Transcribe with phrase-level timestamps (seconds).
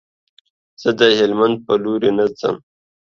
[0.81, 2.55] زه د هلمند په لوري نه ځم.